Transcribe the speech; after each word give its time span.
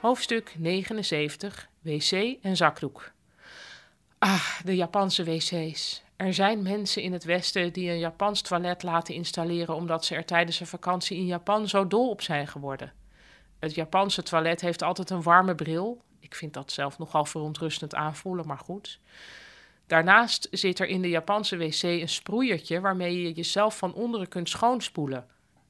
Hoofdstuk 0.00 0.54
79 0.58 1.68
Wc 1.80 2.36
en 2.42 2.56
zakdoek. 2.56 3.10
Ah, 4.18 4.60
de 4.64 4.76
Japanse 4.76 5.24
wc's. 5.24 6.02
Er 6.16 6.34
zijn 6.34 6.62
mensen 6.62 7.02
in 7.02 7.12
het 7.12 7.24
Westen 7.24 7.72
die 7.72 7.90
een 7.90 7.98
Japans 7.98 8.40
toilet 8.40 8.82
laten 8.82 9.14
installeren 9.14 9.74
omdat 9.74 10.04
ze 10.04 10.14
er 10.14 10.24
tijdens 10.24 10.60
een 10.60 10.66
vakantie 10.66 11.16
in 11.16 11.26
Japan 11.26 11.68
zo 11.68 11.86
dol 11.86 12.10
op 12.10 12.22
zijn 12.22 12.46
geworden. 12.46 12.92
Het 13.58 13.74
Japanse 13.74 14.22
toilet 14.22 14.60
heeft 14.60 14.82
altijd 14.82 15.10
een 15.10 15.22
warme 15.22 15.54
bril. 15.54 16.02
Ik 16.20 16.34
vind 16.34 16.54
dat 16.54 16.72
zelf 16.72 16.98
nogal 16.98 17.24
verontrustend 17.24 17.94
aanvoelen, 17.94 18.46
maar 18.46 18.58
goed. 18.58 19.00
Daarnaast 19.86 20.48
zit 20.50 20.78
er 20.78 20.86
in 20.86 21.02
de 21.02 21.08
Japanse 21.08 21.56
wc 21.56 21.82
een 21.82 22.08
sproeiertje 22.08 22.80
waarmee 22.80 23.22
je 23.22 23.32
jezelf 23.32 23.78
van 23.78 23.94
onderen 23.94 24.28
kunt 24.28 24.48
schoonspoelen. 24.48 25.26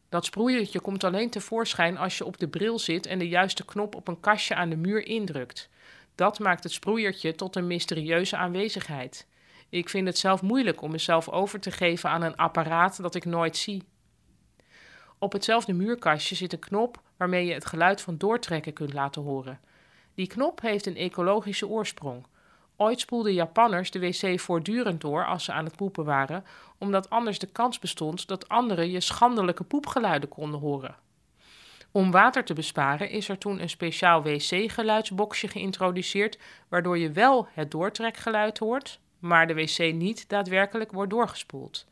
Dat 0.08 0.24
sproeiertje 0.24 0.80
komt 0.80 1.04
alleen 1.04 1.30
tevoorschijn 1.30 1.96
als 1.96 2.18
je 2.18 2.24
op 2.24 2.38
de 2.38 2.48
bril 2.48 2.78
zit 2.78 3.06
en 3.06 3.18
de 3.18 3.28
juiste 3.28 3.64
knop 3.64 3.94
op 3.94 4.08
een 4.08 4.20
kastje 4.20 4.54
aan 4.54 4.68
de 4.68 4.76
muur 4.76 5.06
indrukt. 5.06 5.68
Dat 6.14 6.38
maakt 6.38 6.62
het 6.62 6.72
sproeiertje 6.72 7.34
tot 7.34 7.56
een 7.56 7.66
mysterieuze 7.66 8.36
aanwezigheid. 8.36 9.26
Ik 9.68 9.88
vind 9.88 10.06
het 10.06 10.18
zelf 10.18 10.42
moeilijk 10.42 10.82
om 10.82 10.90
mezelf 10.90 11.28
over 11.28 11.60
te 11.60 11.70
geven 11.70 12.10
aan 12.10 12.22
een 12.22 12.36
apparaat 12.36 13.02
dat 13.02 13.14
ik 13.14 13.24
nooit 13.24 13.56
zie. 13.56 13.82
Op 15.18 15.32
hetzelfde 15.32 15.72
muurkastje 15.72 16.34
zit 16.34 16.52
een 16.52 16.58
knop 16.58 17.02
waarmee 17.16 17.46
je 17.46 17.52
het 17.52 17.66
geluid 17.66 18.00
van 18.00 18.18
doortrekken 18.18 18.72
kunt 18.72 18.92
laten 18.92 19.22
horen. 19.22 19.60
Die 20.14 20.26
knop 20.26 20.60
heeft 20.60 20.86
een 20.86 20.96
ecologische 20.96 21.68
oorsprong. 21.68 22.26
Ooit 22.80 23.00
spoelden 23.00 23.32
Japanners 23.32 23.90
de 23.90 23.98
wc 23.98 24.40
voortdurend 24.40 25.00
door 25.00 25.26
als 25.26 25.44
ze 25.44 25.52
aan 25.52 25.64
het 25.64 25.76
poepen 25.76 26.04
waren, 26.04 26.44
omdat 26.78 27.10
anders 27.10 27.38
de 27.38 27.46
kans 27.46 27.78
bestond 27.78 28.26
dat 28.26 28.48
anderen 28.48 28.90
je 28.90 29.00
schandelijke 29.00 29.64
poepgeluiden 29.64 30.28
konden 30.28 30.60
horen. 30.60 30.96
Om 31.92 32.10
water 32.10 32.44
te 32.44 32.54
besparen 32.54 33.10
is 33.10 33.28
er 33.28 33.38
toen 33.38 33.60
een 33.60 33.68
speciaal 33.68 34.22
wc-geluidsboxje 34.22 35.48
geïntroduceerd, 35.48 36.38
waardoor 36.68 36.98
je 36.98 37.10
wel 37.10 37.48
het 37.52 37.70
doortrekgeluid 37.70 38.58
hoort, 38.58 39.00
maar 39.18 39.46
de 39.46 39.54
wc 39.54 39.92
niet 39.94 40.28
daadwerkelijk 40.28 40.92
wordt 40.92 41.10
doorgespoeld. 41.10 41.86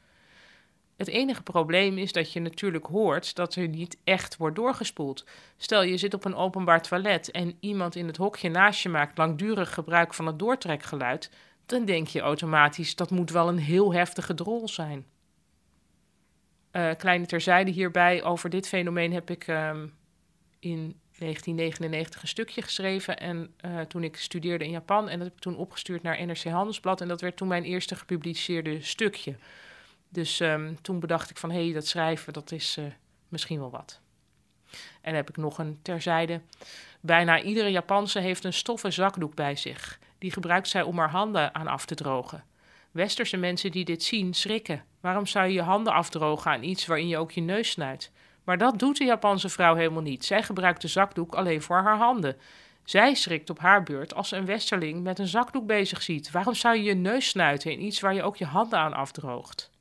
Het 0.96 1.08
enige 1.08 1.42
probleem 1.42 1.98
is 1.98 2.12
dat 2.12 2.32
je 2.32 2.40
natuurlijk 2.40 2.86
hoort 2.86 3.34
dat 3.34 3.54
er 3.54 3.68
niet 3.68 3.98
echt 4.04 4.36
wordt 4.36 4.56
doorgespoeld. 4.56 5.24
Stel 5.56 5.82
je 5.82 5.96
zit 5.96 6.14
op 6.14 6.24
een 6.24 6.34
openbaar 6.34 6.82
toilet 6.82 7.30
en 7.30 7.56
iemand 7.60 7.96
in 7.96 8.06
het 8.06 8.16
hokje 8.16 8.48
naast 8.48 8.82
je 8.82 8.88
maakt 8.88 9.18
langdurig 9.18 9.74
gebruik 9.74 10.14
van 10.14 10.26
het 10.26 10.38
doortrekgeluid, 10.38 11.30
dan 11.66 11.84
denk 11.84 12.06
je 12.06 12.20
automatisch 12.20 12.96
dat 12.96 13.10
moet 13.10 13.30
wel 13.30 13.48
een 13.48 13.58
heel 13.58 13.92
heftige 13.94 14.34
drol 14.34 14.68
zijn. 14.68 15.06
Uh, 16.72 16.90
kleine 16.96 17.26
terzijde 17.26 17.70
hierbij, 17.70 18.22
over 18.22 18.50
dit 18.50 18.68
fenomeen 18.68 19.12
heb 19.12 19.30
ik 19.30 19.46
um, 19.46 19.94
in 20.58 21.00
1999 21.18 22.22
een 22.22 22.28
stukje 22.28 22.62
geschreven. 22.62 23.18
En 23.18 23.54
uh, 23.64 23.80
toen 23.80 24.02
ik 24.04 24.16
studeerde 24.16 24.64
in 24.64 24.70
Japan, 24.70 25.08
en 25.08 25.18
dat 25.18 25.26
heb 25.26 25.36
ik 25.36 25.42
toen 25.42 25.56
opgestuurd 25.56 26.02
naar 26.02 26.26
NRC 26.26 26.44
Handelsblad. 26.44 27.00
En 27.00 27.08
dat 27.08 27.20
werd 27.20 27.36
toen 27.36 27.48
mijn 27.48 27.64
eerste 27.64 27.96
gepubliceerde 27.96 28.82
stukje. 28.82 29.36
Dus 30.16 30.40
um, 30.40 30.82
toen 30.82 31.00
bedacht 31.00 31.30
ik 31.30 31.36
van, 31.36 31.50
hé, 31.50 31.64
hey, 31.64 31.72
dat 31.72 31.86
schrijven, 31.86 32.32
dat 32.32 32.52
is 32.52 32.76
uh, 32.78 32.84
misschien 33.28 33.58
wel 33.58 33.70
wat. 33.70 34.00
En 35.00 35.14
heb 35.14 35.28
ik 35.28 35.36
nog 35.36 35.58
een 35.58 35.78
terzijde. 35.82 36.40
Bijna 37.00 37.42
iedere 37.42 37.70
Japanse 37.70 38.18
heeft 38.18 38.44
een 38.44 38.52
stoffen 38.52 38.92
zakdoek 38.92 39.34
bij 39.34 39.56
zich. 39.56 39.98
Die 40.18 40.32
gebruikt 40.32 40.68
zij 40.68 40.82
om 40.82 40.98
haar 40.98 41.10
handen 41.10 41.54
aan 41.54 41.66
af 41.66 41.86
te 41.86 41.94
drogen. 41.94 42.44
Westerse 42.90 43.36
mensen 43.36 43.70
die 43.70 43.84
dit 43.84 44.02
zien, 44.02 44.34
schrikken. 44.34 44.84
Waarom 45.00 45.26
zou 45.26 45.46
je 45.46 45.52
je 45.52 45.62
handen 45.62 45.92
afdrogen 45.92 46.50
aan 46.50 46.62
iets 46.62 46.86
waarin 46.86 47.08
je 47.08 47.18
ook 47.18 47.30
je 47.30 47.40
neus 47.40 47.70
snuit? 47.70 48.10
Maar 48.44 48.58
dat 48.58 48.78
doet 48.78 48.98
de 48.98 49.04
Japanse 49.04 49.48
vrouw 49.48 49.74
helemaal 49.74 50.02
niet. 50.02 50.24
Zij 50.24 50.42
gebruikt 50.42 50.80
de 50.80 50.88
zakdoek 50.88 51.34
alleen 51.34 51.62
voor 51.62 51.82
haar 51.82 51.96
handen. 51.96 52.36
Zij 52.84 53.14
schrikt 53.14 53.50
op 53.50 53.58
haar 53.58 53.82
beurt 53.82 54.14
als 54.14 54.30
een 54.30 54.46
westerling 54.46 55.02
met 55.02 55.18
een 55.18 55.26
zakdoek 55.26 55.66
bezig 55.66 56.02
ziet. 56.02 56.30
Waarom 56.30 56.54
zou 56.54 56.76
je 56.76 56.82
je 56.82 56.94
neus 56.94 57.28
snuiten 57.28 57.72
in 57.72 57.82
iets 57.82 58.00
waar 58.00 58.14
je 58.14 58.22
ook 58.22 58.36
je 58.36 58.44
handen 58.44 58.78
aan 58.78 58.94
afdroogt? 58.94 59.74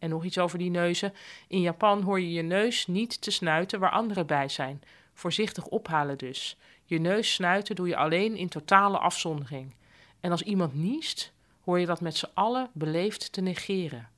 En 0.00 0.10
nog 0.10 0.24
iets 0.24 0.38
over 0.38 0.58
die 0.58 0.70
neuzen. 0.70 1.12
In 1.48 1.60
Japan 1.60 2.02
hoor 2.02 2.20
je 2.20 2.32
je 2.32 2.42
neus 2.42 2.86
niet 2.86 3.20
te 3.20 3.30
snuiten 3.30 3.80
waar 3.80 3.90
anderen 3.90 4.26
bij 4.26 4.48
zijn. 4.48 4.82
Voorzichtig 5.14 5.66
ophalen 5.66 6.18
dus. 6.18 6.56
Je 6.84 6.98
neus 6.98 7.34
snuiten 7.34 7.74
doe 7.76 7.88
je 7.88 7.96
alleen 7.96 8.36
in 8.36 8.48
totale 8.48 8.98
afzondering. 8.98 9.74
En 10.20 10.30
als 10.30 10.42
iemand 10.42 10.74
niest, 10.74 11.32
hoor 11.64 11.78
je 11.78 11.86
dat 11.86 12.00
met 12.00 12.16
z'n 12.16 12.30
allen 12.34 12.70
beleefd 12.72 13.32
te 13.32 13.40
negeren. 13.40 14.08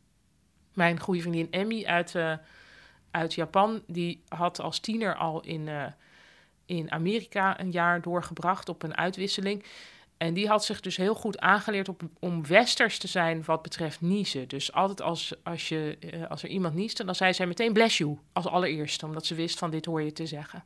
Mijn 0.72 1.00
goede 1.00 1.20
vriendin 1.20 1.50
Emmy 1.50 1.84
uit, 1.84 2.14
uh, 2.14 2.34
uit 3.10 3.34
Japan, 3.34 3.82
die 3.86 4.22
had 4.28 4.60
als 4.60 4.78
tiener 4.78 5.16
al 5.16 5.40
in, 5.42 5.66
uh, 5.66 5.84
in 6.66 6.90
Amerika 6.90 7.60
een 7.60 7.70
jaar 7.70 8.00
doorgebracht 8.00 8.68
op 8.68 8.82
een 8.82 8.96
uitwisseling. 8.96 9.64
En 10.22 10.34
die 10.34 10.48
had 10.48 10.64
zich 10.64 10.80
dus 10.80 10.96
heel 10.96 11.14
goed 11.14 11.38
aangeleerd 11.38 11.88
op, 11.88 12.02
om 12.18 12.46
westers 12.46 12.98
te 12.98 13.06
zijn 13.06 13.44
wat 13.44 13.62
betreft 13.62 14.00
niezen. 14.00 14.48
Dus 14.48 14.72
altijd 14.72 15.02
als, 15.02 15.34
als, 15.42 15.68
je, 15.68 15.98
uh, 16.00 16.26
als 16.30 16.42
er 16.42 16.48
iemand 16.48 16.74
nieste, 16.74 17.04
dan 17.04 17.14
zei 17.14 17.34
zij 17.34 17.46
meteen 17.46 17.72
bless 17.72 17.98
you 17.98 18.18
als 18.32 18.46
allereerste, 18.46 19.06
omdat 19.06 19.26
ze 19.26 19.34
wist 19.34 19.58
van 19.58 19.70
dit 19.70 19.84
hoor 19.84 20.02
je 20.02 20.12
te 20.12 20.26
zeggen. 20.26 20.64